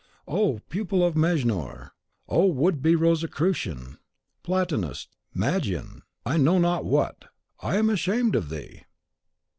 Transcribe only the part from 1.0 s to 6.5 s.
of Mejnour! Oh, would be Rosicrucian, Platonist, Magian, I